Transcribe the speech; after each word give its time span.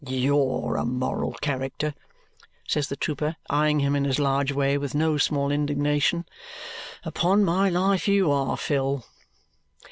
YOU'RE 0.03 0.77
a 0.77 0.83
moral 0.83 1.33
character," 1.41 1.93
says 2.67 2.87
the 2.89 2.95
trooper, 2.95 3.35
eyeing 3.51 3.81
him 3.81 3.95
in 3.95 4.03
his 4.03 4.17
large 4.17 4.51
way 4.51 4.75
with 4.75 4.95
no 4.95 5.15
small 5.19 5.51
indignation; 5.51 6.25
"upon 7.03 7.43
my 7.45 7.69
life 7.69 8.07
you 8.07 8.31
are, 8.31 8.57
Phil!" 8.57 9.05